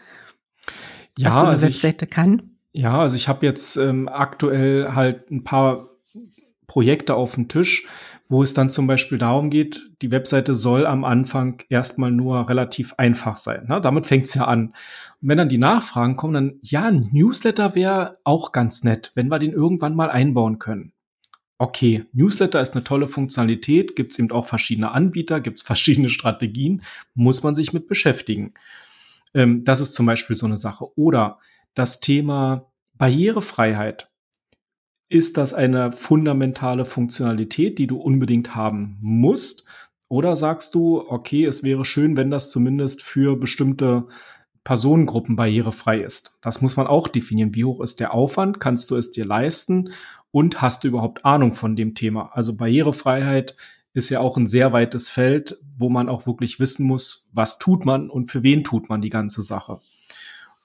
ja, 1.16 1.28
was 1.28 1.34
so 1.34 1.40
eine 1.40 1.50
also 1.50 1.66
Webseite 1.66 2.04
ich, 2.06 2.10
kann? 2.10 2.56
ja, 2.72 2.98
also 2.98 3.16
ich 3.16 3.28
habe 3.28 3.46
jetzt 3.46 3.76
ähm, 3.76 4.08
aktuell 4.08 4.94
halt 4.94 5.30
ein 5.30 5.44
paar 5.44 5.90
Projekte 6.66 7.14
auf 7.14 7.34
dem 7.36 7.48
Tisch, 7.48 7.86
wo 8.28 8.42
es 8.42 8.54
dann 8.54 8.70
zum 8.70 8.86
Beispiel 8.86 9.18
darum 9.18 9.50
geht, 9.50 9.92
die 10.02 10.10
Webseite 10.10 10.54
soll 10.54 10.84
am 10.84 11.04
Anfang 11.04 11.62
erstmal 11.68 12.10
nur 12.10 12.48
relativ 12.48 12.94
einfach 12.98 13.36
sein. 13.36 13.66
Ne? 13.68 13.80
Damit 13.80 14.06
fängt's 14.06 14.34
ja 14.34 14.46
an. 14.46 14.74
Und 15.22 15.28
wenn 15.28 15.38
dann 15.38 15.48
die 15.48 15.58
Nachfragen 15.58 16.16
kommen, 16.16 16.34
dann 16.34 16.54
ja, 16.62 16.86
ein 16.86 17.08
Newsletter 17.12 17.74
wäre 17.74 18.18
auch 18.24 18.52
ganz 18.52 18.82
nett, 18.82 19.12
wenn 19.14 19.28
wir 19.28 19.38
den 19.38 19.52
irgendwann 19.52 19.94
mal 19.94 20.10
einbauen 20.10 20.58
können. 20.58 20.92
Okay, 21.58 22.04
Newsletter 22.12 22.60
ist 22.60 22.74
eine 22.74 22.84
tolle 22.84 23.08
Funktionalität, 23.08 23.96
gibt's 23.96 24.18
eben 24.18 24.30
auch 24.30 24.46
verschiedene 24.46 24.90
Anbieter, 24.92 25.40
gibt's 25.40 25.62
verschiedene 25.62 26.10
Strategien, 26.10 26.82
muss 27.14 27.42
man 27.42 27.54
sich 27.54 27.72
mit 27.72 27.88
beschäftigen. 27.88 28.54
Ähm, 29.34 29.64
das 29.64 29.80
ist 29.80 29.94
zum 29.94 30.06
Beispiel 30.06 30.36
so 30.36 30.46
eine 30.46 30.56
Sache. 30.56 30.86
Oder 30.98 31.38
das 31.74 32.00
Thema 32.00 32.70
Barrierefreiheit 32.94 34.10
ist 35.08 35.36
das 35.36 35.54
eine 35.54 35.92
fundamentale 35.92 36.84
Funktionalität, 36.84 37.78
die 37.78 37.86
du 37.86 37.98
unbedingt 37.98 38.54
haben 38.54 38.98
musst? 39.00 39.66
Oder 40.08 40.36
sagst 40.36 40.74
du, 40.74 41.04
okay, 41.08 41.44
es 41.44 41.62
wäre 41.62 41.84
schön, 41.84 42.16
wenn 42.16 42.30
das 42.30 42.50
zumindest 42.50 43.02
für 43.02 43.36
bestimmte 43.36 44.06
Personengruppen 44.64 45.36
barrierefrei 45.36 46.00
ist? 46.00 46.38
Das 46.42 46.60
muss 46.60 46.76
man 46.76 46.86
auch 46.86 47.08
definieren. 47.08 47.54
Wie 47.54 47.64
hoch 47.64 47.80
ist 47.80 48.00
der 48.00 48.14
Aufwand? 48.14 48.60
Kannst 48.60 48.90
du 48.90 48.96
es 48.96 49.12
dir 49.12 49.24
leisten? 49.24 49.90
Und 50.36 50.60
hast 50.60 50.84
du 50.84 50.88
überhaupt 50.88 51.24
Ahnung 51.24 51.54
von 51.54 51.76
dem 51.76 51.94
Thema? 51.94 52.30
Also 52.34 52.58
Barrierefreiheit 52.58 53.56
ist 53.94 54.10
ja 54.10 54.20
auch 54.20 54.36
ein 54.36 54.46
sehr 54.46 54.70
weites 54.70 55.08
Feld, 55.08 55.56
wo 55.78 55.88
man 55.88 56.10
auch 56.10 56.26
wirklich 56.26 56.60
wissen 56.60 56.86
muss, 56.86 57.30
was 57.32 57.58
tut 57.58 57.86
man 57.86 58.10
und 58.10 58.26
für 58.26 58.42
wen 58.42 58.62
tut 58.62 58.90
man 58.90 59.00
die 59.00 59.08
ganze 59.08 59.40
Sache. 59.40 59.80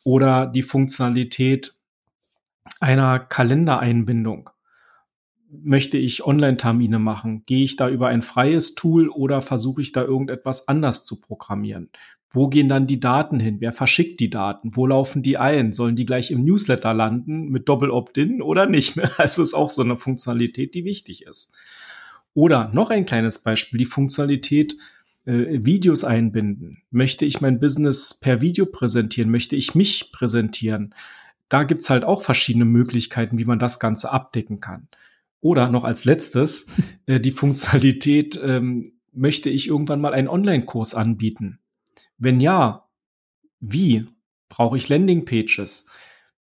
Oder 0.03 0.45
die 0.45 0.63
Funktionalität, 0.63 1.73
einer 2.81 3.17
Kalendereinbindung. 3.19 4.49
Möchte 5.49 5.97
ich 5.97 6.25
Online-Termine 6.25 6.99
machen? 6.99 7.45
Gehe 7.45 7.63
ich 7.63 7.77
da 7.77 7.87
über 7.87 8.09
ein 8.09 8.23
freies 8.23 8.75
Tool 8.75 9.07
oder 9.07 9.41
versuche 9.41 9.81
ich 9.81 9.93
da 9.93 10.01
irgendetwas 10.03 10.67
anders 10.67 11.05
zu 11.05 11.21
programmieren? 11.21 11.91
Wo 12.31 12.47
gehen 12.47 12.69
dann 12.69 12.87
die 12.87 12.99
Daten 12.99 13.39
hin? 13.39 13.57
Wer 13.59 13.73
verschickt 13.73 14.19
die 14.19 14.29
Daten? 14.29 14.75
Wo 14.75 14.87
laufen 14.87 15.21
die 15.21 15.37
ein? 15.37 15.73
Sollen 15.73 15.95
die 15.95 16.05
gleich 16.05 16.31
im 16.31 16.45
Newsletter 16.45 16.93
landen 16.93 17.49
mit 17.49 17.67
Doppel-Opt-in 17.67 18.41
oder 18.41 18.65
nicht? 18.65 18.97
Also 19.17 19.43
ist 19.43 19.53
auch 19.53 19.69
so 19.69 19.81
eine 19.81 19.97
Funktionalität, 19.97 20.73
die 20.73 20.85
wichtig 20.85 21.25
ist. 21.25 21.53
Oder 22.33 22.69
noch 22.73 22.89
ein 22.89 23.05
kleines 23.05 23.39
Beispiel, 23.39 23.79
die 23.79 23.85
Funktionalität 23.85 24.77
äh, 25.25 25.63
Videos 25.63 26.03
einbinden. 26.05 26.83
Möchte 26.89 27.25
ich 27.25 27.41
mein 27.41 27.59
Business 27.59 28.13
per 28.13 28.41
Video 28.41 28.65
präsentieren? 28.65 29.29
Möchte 29.29 29.57
ich 29.57 29.75
mich 29.75 30.11
präsentieren? 30.13 30.93
da 31.51 31.63
gibt's 31.63 31.89
halt 31.89 32.05
auch 32.05 32.21
verschiedene 32.21 32.63
Möglichkeiten, 32.63 33.37
wie 33.37 33.43
man 33.43 33.59
das 33.59 33.79
Ganze 33.79 34.11
abdecken 34.11 34.61
kann. 34.61 34.87
Oder 35.41 35.69
noch 35.69 35.83
als 35.83 36.05
letztes 36.05 36.67
äh, 37.07 37.19
die 37.19 37.31
Funktionalität, 37.31 38.39
ähm, 38.41 38.93
möchte 39.11 39.49
ich 39.49 39.67
irgendwann 39.67 39.99
mal 39.99 40.13
einen 40.13 40.29
Online-Kurs 40.29 40.95
anbieten? 40.95 41.59
Wenn 42.21 42.39
ja, 42.39 42.87
wie? 43.59 44.07
Brauche 44.47 44.77
ich 44.77 44.89
Landing-Pages? 44.89 45.89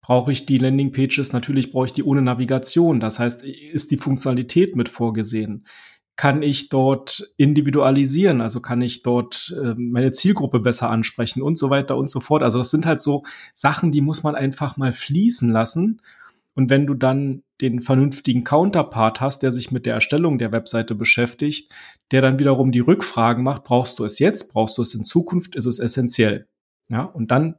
Brauche 0.02 0.32
ich 0.32 0.46
die 0.46 0.58
Landing-Pages? 0.58 1.32
Natürlich 1.32 1.72
brauche 1.72 1.86
ich 1.86 1.94
die 1.94 2.04
ohne 2.04 2.22
Navigation. 2.22 3.00
Das 3.00 3.18
heißt, 3.18 3.44
ist 3.44 3.90
die 3.92 3.98
Funktionalität 3.98 4.76
mit 4.76 4.90
vorgesehen? 4.90 5.66
kann 6.20 6.44
ich 6.44 6.68
dort 6.68 7.32
individualisieren, 7.38 8.42
also 8.42 8.60
kann 8.60 8.82
ich 8.82 9.04
dort 9.04 9.56
äh, 9.58 9.74
meine 9.78 10.12
Zielgruppe 10.12 10.60
besser 10.60 10.90
ansprechen 10.90 11.42
und 11.42 11.58
so 11.58 11.70
weiter 11.70 11.96
und 11.96 12.10
so 12.10 12.20
fort. 12.20 12.44
Also 12.44 12.58
das 12.58 12.72
sind 12.72 12.86
halt 12.86 13.00
so 13.00 13.24
Sachen, 13.56 13.94
die 13.94 14.02
muss 14.02 14.22
man 14.22 14.36
einfach 14.36 14.76
mal 14.76 14.92
fließen 14.92 15.50
lassen. 15.50 16.02
Und 16.56 16.70
wenn 16.70 16.88
du 16.88 16.94
dann 16.94 17.44
den 17.62 17.82
vernünftigen 17.82 18.44
Counterpart 18.44 19.22
hast, 19.22 19.44
der 19.44 19.52
sich 19.52 19.72
mit 19.72 19.86
der 19.86 19.94
Erstellung 19.94 20.38
der 20.38 20.52
Webseite 20.52 20.96
beschäftigt, 20.96 21.72
der 22.12 22.22
dann 22.22 22.40
wiederum 22.40 22.72
die 22.72 22.80
Rückfragen 22.80 23.44
macht, 23.44 23.64
brauchst 23.64 24.00
du 24.00 24.06
es 24.06 24.20
jetzt, 24.20 24.54
brauchst 24.54 24.78
du 24.78 24.82
es 24.82 24.94
in 24.94 25.04
Zukunft, 25.04 25.56
ist 25.56 25.66
es 25.66 25.80
essentiell. 25.80 26.48
Ja, 26.90 27.04
und 27.04 27.32
dann 27.32 27.56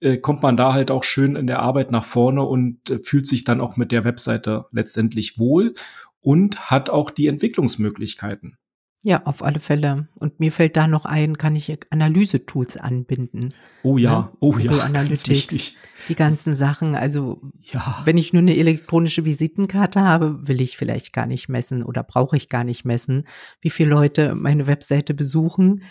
äh, 0.00 0.16
kommt 0.16 0.42
man 0.42 0.56
da 0.56 0.72
halt 0.72 0.90
auch 0.90 1.04
schön 1.04 1.36
in 1.36 1.46
der 1.46 1.60
Arbeit 1.60 1.90
nach 1.90 2.04
vorne 2.04 2.42
und 2.42 2.90
äh, 2.90 3.00
fühlt 3.02 3.26
sich 3.26 3.44
dann 3.44 3.60
auch 3.60 3.76
mit 3.76 3.92
der 3.92 4.04
Webseite 4.04 4.66
letztendlich 4.72 5.38
wohl 5.38 5.74
und 6.20 6.70
hat 6.70 6.90
auch 6.90 7.10
die 7.10 7.26
Entwicklungsmöglichkeiten. 7.26 8.56
Ja, 9.02 9.22
auf 9.24 9.42
alle 9.42 9.60
Fälle. 9.60 10.08
Und 10.16 10.40
mir 10.40 10.52
fällt 10.52 10.76
da 10.76 10.86
noch 10.86 11.06
ein, 11.06 11.38
kann 11.38 11.56
ich 11.56 11.74
Analyse-Tools 11.88 12.76
anbinden. 12.76 13.54
Oh 13.82 13.96
ja, 13.96 14.20
ne? 14.20 14.32
oh 14.40 14.52
Google 14.52 14.76
ja, 14.76 14.84
Analytics, 14.84 15.74
die 16.08 16.14
ganzen 16.14 16.54
Sachen. 16.54 16.94
Also 16.94 17.40
ja. 17.62 18.02
wenn 18.04 18.18
ich 18.18 18.34
nur 18.34 18.42
eine 18.42 18.56
elektronische 18.56 19.24
Visitenkarte 19.24 20.02
habe, 20.02 20.46
will 20.46 20.60
ich 20.60 20.76
vielleicht 20.76 21.14
gar 21.14 21.26
nicht 21.26 21.48
messen 21.48 21.82
oder 21.82 22.02
brauche 22.02 22.36
ich 22.36 22.50
gar 22.50 22.64
nicht 22.64 22.84
messen, 22.84 23.26
wie 23.62 23.70
viele 23.70 23.90
Leute 23.90 24.34
meine 24.34 24.66
Webseite 24.66 25.14
besuchen. 25.14 25.82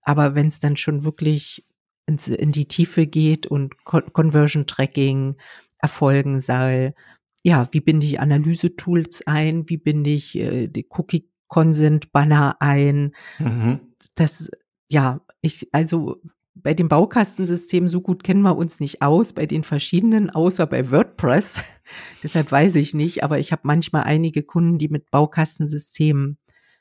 Aber 0.00 0.34
wenn 0.34 0.46
es 0.46 0.58
dann 0.58 0.76
schon 0.78 1.04
wirklich 1.04 1.66
ins, 2.06 2.28
in 2.28 2.52
die 2.52 2.68
Tiefe 2.68 3.06
geht 3.06 3.46
und 3.46 3.84
Conversion 3.84 4.66
Tracking 4.66 5.36
erfolgen 5.80 6.40
soll, 6.40 6.94
ja, 7.42 7.68
wie 7.72 7.80
binde 7.80 8.06
ich 8.06 8.20
Analyse-Tools 8.20 9.26
ein, 9.26 9.68
wie 9.68 9.76
binde 9.76 10.08
ich 10.08 10.34
äh, 10.36 10.66
die 10.66 10.84
Cookie-Consent-Banner 11.48 12.56
ein. 12.60 13.14
Mhm. 13.38 13.80
Das, 14.14 14.50
ja, 14.88 15.20
ich, 15.40 15.68
also 15.72 16.16
bei 16.54 16.74
dem 16.74 16.88
Baukastensystem 16.88 17.88
so 17.88 18.00
gut 18.00 18.22
kennen 18.22 18.42
wir 18.42 18.56
uns 18.56 18.80
nicht 18.80 19.02
aus, 19.02 19.32
bei 19.32 19.46
den 19.46 19.64
verschiedenen, 19.64 20.30
außer 20.30 20.66
bei 20.66 20.90
WordPress. 20.90 21.62
Deshalb 22.22 22.50
weiß 22.50 22.76
ich 22.76 22.94
nicht, 22.94 23.24
aber 23.24 23.38
ich 23.38 23.52
habe 23.52 23.62
manchmal 23.64 24.04
einige 24.04 24.42
Kunden, 24.42 24.78
die 24.78 24.88
mit 24.88 25.10
Baukastensystemen 25.10 26.38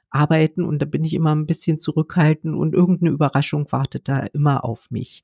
arbeiten 0.10 0.64
und 0.64 0.80
da 0.80 0.86
bin 0.86 1.04
ich 1.04 1.16
immer 1.16 1.34
ein 1.34 1.48
bisschen 1.48 1.80
zurückhaltend 1.80 2.56
und 2.56 2.76
irgendeine 2.76 3.12
Überraschung 3.12 3.72
wartet 3.72 4.08
da 4.08 4.20
immer 4.20 4.64
auf 4.64 4.92
mich 4.92 5.24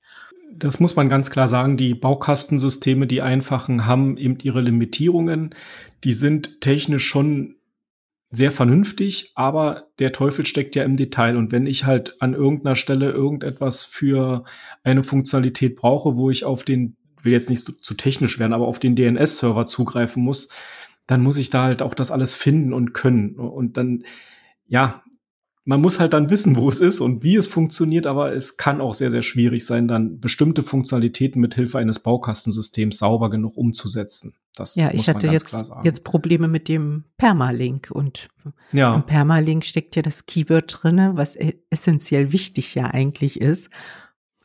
das 0.52 0.80
muss 0.80 0.96
man 0.96 1.10
ganz 1.10 1.30
klar 1.30 1.48
sagen, 1.48 1.78
die 1.78 1.94
Baukastensysteme, 1.94 3.08
die 3.08 3.22
einfachen, 3.22 3.86
haben 3.86 4.18
eben 4.18 4.38
ihre 4.42 4.62
Limitierungen. 4.62 5.54
Die 6.04 6.14
sind 6.14 6.62
technisch 6.62 7.06
schon 7.06 7.56
sehr 8.32 8.52
vernünftig, 8.52 9.32
aber 9.36 9.88
der 9.98 10.12
Teufel 10.12 10.46
steckt 10.46 10.76
ja 10.76 10.84
im 10.84 10.98
Detail. 10.98 11.36
Und 11.36 11.52
wenn 11.52 11.66
ich 11.66 11.86
halt 11.86 12.22
an 12.22 12.34
irgendeiner 12.34 12.76
Stelle 12.76 13.12
irgendetwas 13.12 13.84
für 13.84 14.44
eine 14.84 15.04
Funktionalität 15.04 15.76
brauche, 15.76 16.16
wo 16.16 16.30
ich 16.30 16.46
auf 16.46 16.64
den, 16.64 16.96
will 17.24 17.34
jetzt 17.34 17.50
nicht 17.50 17.66
zu, 17.66 17.74
zu 17.74 17.96
technisch 17.96 18.38
werden, 18.38 18.54
aber 18.54 18.68
auf 18.68 18.80
den 18.80 18.96
DNS-Server 18.96 19.66
zugreifen 19.66 20.24
muss, 20.24 20.50
dann 21.08 21.24
muss 21.24 21.38
ich 21.38 21.50
da 21.50 21.64
halt 21.64 21.82
auch 21.82 21.96
das 21.96 22.12
alles 22.12 22.36
finden 22.36 22.72
und 22.72 22.94
können. 22.94 23.36
Und 23.36 23.78
dann, 23.78 24.04
ja, 24.68 25.02
man 25.66 25.82
muss 25.82 26.00
halt 26.00 26.14
dann 26.14 26.30
wissen, 26.30 26.56
wo 26.56 26.70
es 26.70 26.82
ist 26.82 27.00
und 27.00 27.24
wie 27.24 27.36
es 27.36 27.48
funktioniert, 27.48 28.06
aber 28.06 28.34
es 28.34 28.58
kann 28.58 28.80
auch 28.80 28.94
sehr, 28.94 29.10
sehr 29.10 29.24
schwierig 29.24 29.66
sein, 29.66 29.88
dann 29.88 30.20
bestimmte 30.20 30.62
Funktionalitäten 30.64 31.42
mit 31.42 31.56
Hilfe 31.56 31.80
eines 31.80 32.00
Baukastensystems 32.00 33.00
sauber 33.00 33.32
genug 33.32 33.58
umzusetzen. 33.58 34.36
Das 34.60 34.76
ja, 34.76 34.92
ich 34.92 35.08
hatte 35.08 35.28
jetzt, 35.28 35.72
jetzt 35.84 36.04
Probleme 36.04 36.48
mit 36.48 36.68
dem 36.68 37.06
Permalink 37.18 37.90
und 37.92 38.28
ja. 38.74 38.96
im 38.96 39.06
Permalink 39.06 39.64
steckt 39.64 39.96
ja 39.96 40.02
das 40.02 40.26
Keyword 40.26 40.84
drinne, 40.84 41.12
was 41.16 41.36
e-, 41.36 41.56
essentiell 41.70 42.32
wichtig 42.32 42.76
ja 42.76 42.86
eigentlich 42.86 43.40
ist. 43.40 43.70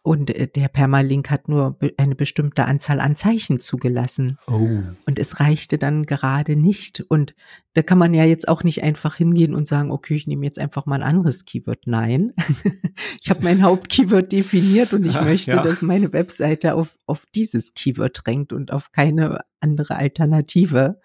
Und 0.04 0.28
äh, 0.28 0.46
der 0.46 0.68
Permalink 0.68 1.30
hat 1.30 1.48
nur 1.48 1.78
eine 1.96 2.14
bestimmte 2.14 2.66
Anzahl 2.66 3.00
an 3.00 3.14
Zeichen 3.14 3.58
zugelassen. 3.58 4.38
Oh. 4.46 4.68
Und 5.06 5.18
es 5.18 5.40
reichte 5.40 5.78
dann 5.78 6.04
gerade 6.04 6.56
nicht. 6.56 7.00
Und 7.08 7.34
da 7.72 7.80
kann 7.80 7.96
man 7.96 8.12
ja 8.12 8.24
jetzt 8.24 8.46
auch 8.46 8.64
nicht 8.64 8.82
einfach 8.82 9.16
hingehen 9.16 9.54
und 9.54 9.66
sagen, 9.66 9.90
okay, 9.90 10.14
ich 10.14 10.26
nehme 10.26 10.44
jetzt 10.44 10.58
einfach 10.58 10.84
mal 10.84 10.96
ein 10.96 11.02
anderes 11.02 11.46
Keyword. 11.46 11.86
Nein, 11.86 12.34
ich 13.22 13.30
habe 13.30 13.44
mein 13.44 13.62
Hauptkeyword 13.62 14.30
definiert 14.30 14.92
und 14.92 15.06
ich 15.06 15.14
ja, 15.14 15.22
möchte, 15.22 15.56
ja. 15.56 15.62
dass 15.62 15.80
meine 15.80 16.12
Webseite 16.12 16.74
auf, 16.74 16.98
auf 17.06 17.24
dieses 17.34 17.72
Keyword 17.72 18.20
drängt 18.26 18.52
und 18.52 18.72
auf 18.72 18.92
keine 18.92 19.40
andere 19.60 19.96
Alternative, 19.96 21.00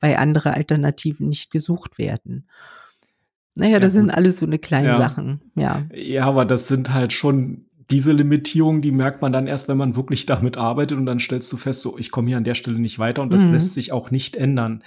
weil 0.00 0.16
andere 0.16 0.54
Alternativen 0.54 1.28
nicht 1.28 1.50
gesucht 1.50 1.98
werden. 1.98 2.48
Naja, 3.54 3.80
das 3.80 3.92
ja, 3.92 4.00
sind 4.00 4.10
alles 4.10 4.38
so 4.38 4.46
eine 4.46 4.58
kleine 4.58 4.96
Sachen, 4.96 5.42
ja. 5.56 5.82
Ja, 5.92 6.24
aber 6.24 6.46
das 6.46 6.68
sind 6.68 6.94
halt 6.94 7.12
schon 7.12 7.66
diese 7.90 8.12
Limitierung, 8.12 8.82
die 8.82 8.92
merkt 8.92 9.22
man 9.22 9.32
dann 9.32 9.46
erst, 9.46 9.68
wenn 9.68 9.76
man 9.76 9.96
wirklich 9.96 10.26
damit 10.26 10.56
arbeitet 10.56 10.98
und 10.98 11.06
dann 11.06 11.20
stellst 11.20 11.52
du 11.52 11.56
fest, 11.56 11.82
so, 11.82 11.98
ich 11.98 12.10
komme 12.10 12.28
hier 12.28 12.36
an 12.36 12.44
der 12.44 12.54
Stelle 12.54 12.78
nicht 12.78 12.98
weiter 12.98 13.22
und 13.22 13.32
das 13.32 13.44
mhm. 13.44 13.54
lässt 13.54 13.74
sich 13.74 13.92
auch 13.92 14.10
nicht 14.10 14.36
ändern. 14.36 14.82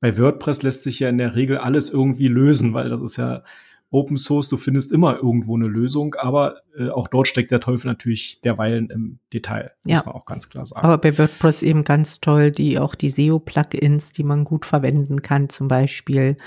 Bei 0.00 0.18
WordPress 0.18 0.62
lässt 0.62 0.82
sich 0.82 0.98
ja 1.00 1.08
in 1.08 1.18
der 1.18 1.36
Regel 1.36 1.58
alles 1.58 1.90
irgendwie 1.90 2.28
lösen, 2.28 2.74
weil 2.74 2.88
das 2.88 3.00
ist 3.00 3.16
ja 3.16 3.42
Open 3.90 4.16
Source, 4.16 4.48
du 4.48 4.56
findest 4.56 4.90
immer 4.90 5.16
irgendwo 5.16 5.54
eine 5.54 5.66
Lösung, 5.66 6.14
aber 6.14 6.62
äh, 6.76 6.88
auch 6.88 7.08
dort 7.08 7.28
steckt 7.28 7.50
der 7.50 7.60
Teufel 7.60 7.88
natürlich 7.88 8.40
derweilen 8.42 8.88
im 8.88 9.18
Detail, 9.34 9.72
muss 9.84 9.92
ja. 9.92 10.02
man 10.06 10.14
auch 10.14 10.24
ganz 10.24 10.48
klar 10.48 10.64
sagen. 10.64 10.82
Aber 10.84 10.96
bei 10.96 11.16
WordPress 11.16 11.62
eben 11.62 11.84
ganz 11.84 12.20
toll, 12.20 12.50
die 12.50 12.78
auch 12.78 12.94
die 12.94 13.10
SEO-Plugins, 13.10 14.12
die 14.12 14.24
man 14.24 14.44
gut 14.44 14.64
verwenden 14.64 15.20
kann, 15.20 15.50
zum 15.50 15.68
Beispiel 15.68 16.38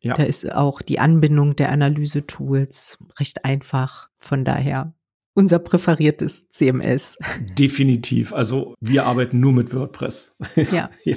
Ja. 0.00 0.14
Da 0.14 0.22
ist 0.22 0.50
auch 0.52 0.80
die 0.80 1.00
Anbindung 1.00 1.56
der 1.56 1.72
Analyse-Tools 1.72 2.98
recht 3.18 3.44
einfach. 3.44 4.08
Von 4.16 4.44
daher 4.44 4.94
unser 5.36 5.58
präferiertes 5.58 6.50
CMS. 6.50 7.18
Definitiv. 7.58 8.32
Also 8.32 8.74
wir 8.80 9.04
arbeiten 9.04 9.38
nur 9.38 9.52
mit 9.52 9.72
WordPress. 9.72 10.38
Ja. 10.72 10.90
ja. 11.04 11.16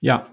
ja. 0.00 0.26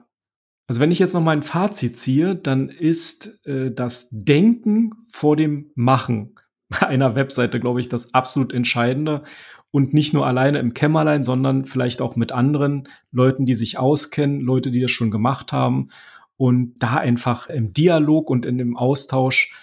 Also 0.68 0.82
wenn 0.82 0.92
ich 0.92 1.00
jetzt 1.00 1.14
noch 1.14 1.22
mal 1.22 1.32
ein 1.32 1.44
Fazit 1.44 1.98
ziehe, 1.98 2.36
dann 2.36 2.70
ist 2.70 3.46
äh, 3.46 3.72
das 3.72 4.10
Denken 4.12 4.92
vor 5.10 5.36
dem 5.36 5.72
Machen 5.76 6.36
einer 6.70 7.16
Webseite, 7.16 7.60
glaube 7.60 7.80
ich, 7.80 7.90
das 7.90 8.14
absolut 8.14 8.54
Entscheidende. 8.54 9.24
Und 9.72 9.94
nicht 9.94 10.14
nur 10.14 10.26
alleine 10.26 10.60
im 10.60 10.74
Kämmerlein, 10.74 11.24
sondern 11.24 11.66
vielleicht 11.66 12.02
auch 12.02 12.16
mit 12.16 12.32
anderen 12.32 12.88
Leuten, 13.12 13.46
die 13.46 13.54
sich 13.54 13.78
auskennen, 13.78 14.40
Leute, 14.40 14.72
die 14.72 14.80
das 14.80 14.92
schon 14.92 15.12
gemacht 15.12 15.52
haben. 15.52 15.90
Und 16.38 16.76
da 16.80 16.96
einfach 16.96 17.50
im 17.50 17.74
Dialog 17.74 18.30
und 18.30 18.46
in 18.46 18.58
dem 18.58 18.78
Austausch 18.78 19.54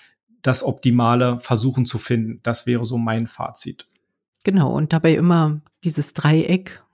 das 0.45 0.63
Optimale 0.63 1.41
versuchen 1.41 1.87
zu 1.87 1.99
finden. 1.99 2.41
Das 2.43 2.67
wäre 2.67 2.85
so 2.85 2.99
mein 2.99 3.27
Fazit. 3.27 3.89
Genau, 4.45 4.73
und 4.73 4.93
dabei 4.93 5.15
immer 5.15 5.63
dieses 5.83 6.13
Dreieck 6.13 6.85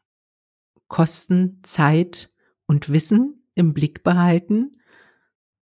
Kosten, 0.88 1.61
Zeit 1.62 2.30
und 2.66 2.90
Wissen 2.92 3.45
im 3.54 3.75
Blick 3.75 4.02
behalten. 4.02 4.80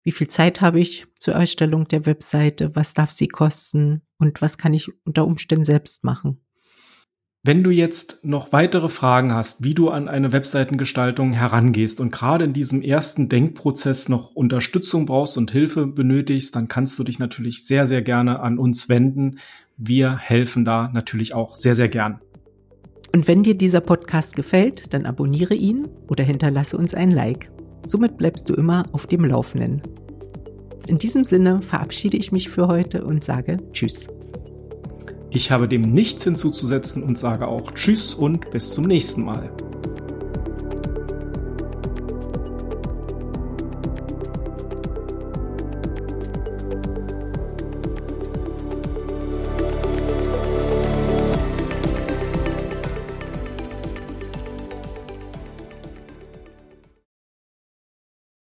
Wie 0.03 0.11
viel 0.11 0.27
Zeit 0.27 0.61
habe 0.61 0.79
ich 0.79 1.07
zur 1.19 1.35
Erstellung 1.35 1.87
der 1.87 2.05
Webseite? 2.05 2.75
Was 2.75 2.93
darf 2.93 3.11
sie 3.11 3.27
kosten? 3.27 4.01
Und 4.17 4.41
was 4.41 4.57
kann 4.57 4.73
ich 4.73 4.89
unter 5.05 5.25
Umständen 5.25 5.65
selbst 5.65 6.03
machen? 6.03 6.44
Wenn 7.47 7.63
du 7.63 7.69
jetzt 7.69 8.25
noch 8.25 8.53
weitere 8.53 8.89
Fragen 8.89 9.31
hast, 9.31 9.63
wie 9.63 9.75
du 9.75 9.91
an 9.91 10.07
eine 10.07 10.33
Webseitengestaltung 10.33 11.31
herangehst 11.31 11.99
und 11.99 12.11
gerade 12.11 12.43
in 12.43 12.53
diesem 12.53 12.81
ersten 12.81 13.29
Denkprozess 13.29 14.09
noch 14.09 14.31
Unterstützung 14.31 15.05
brauchst 15.05 15.37
und 15.37 15.51
Hilfe 15.51 15.85
benötigst, 15.85 16.55
dann 16.55 16.67
kannst 16.67 16.97
du 16.97 17.03
dich 17.03 17.19
natürlich 17.19 17.67
sehr, 17.67 17.85
sehr 17.85 18.01
gerne 18.01 18.39
an 18.39 18.57
uns 18.57 18.89
wenden. 18.89 19.37
Wir 19.77 20.17
helfen 20.17 20.65
da 20.65 20.89
natürlich 20.91 21.35
auch 21.35 21.53
sehr, 21.53 21.75
sehr 21.75 21.87
gern. 21.87 22.19
Und 23.13 23.27
wenn 23.27 23.43
dir 23.43 23.55
dieser 23.55 23.81
Podcast 23.81 24.35
gefällt, 24.35 24.91
dann 24.95 25.05
abonniere 25.05 25.53
ihn 25.53 25.87
oder 26.07 26.23
hinterlasse 26.23 26.75
uns 26.79 26.95
ein 26.95 27.11
Like. 27.11 27.51
Somit 27.85 28.17
bleibst 28.17 28.49
du 28.49 28.55
immer 28.55 28.85
auf 28.91 29.05
dem 29.05 29.23
Laufenden. 29.23 29.83
In 30.87 30.97
diesem 30.97 31.23
Sinne 31.23 31.61
verabschiede 31.61 32.17
ich 32.17 32.31
mich 32.31 32.49
für 32.49 32.67
heute 32.67 33.05
und 33.05 33.23
sage 33.23 33.59
Tschüss. 33.71 34.07
Ich 35.35 35.51
habe 35.51 35.67
dem 35.67 35.81
nichts 35.81 36.23
hinzuzusetzen 36.23 37.03
und 37.03 37.17
sage 37.17 37.49
auch 37.49 37.73
Tschüss 37.73 38.13
und 38.13 38.51
bis 38.51 38.73
zum 38.73 38.85
nächsten 38.85 39.25
Mal. 39.25 39.51